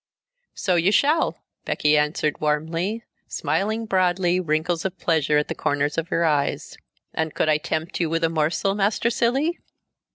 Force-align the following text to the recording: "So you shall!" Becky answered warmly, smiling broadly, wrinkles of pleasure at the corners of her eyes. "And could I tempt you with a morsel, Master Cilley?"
"So 0.55 0.77
you 0.77 0.91
shall!" 0.91 1.37
Becky 1.63 1.95
answered 1.95 2.41
warmly, 2.41 3.03
smiling 3.27 3.85
broadly, 3.85 4.39
wrinkles 4.39 4.83
of 4.83 4.97
pleasure 4.97 5.37
at 5.37 5.47
the 5.47 5.53
corners 5.53 5.95
of 5.95 6.07
her 6.07 6.25
eyes. 6.25 6.75
"And 7.13 7.35
could 7.35 7.49
I 7.49 7.57
tempt 7.59 7.99
you 7.99 8.09
with 8.09 8.23
a 8.23 8.29
morsel, 8.29 8.73
Master 8.73 9.11
Cilley?" 9.11 9.59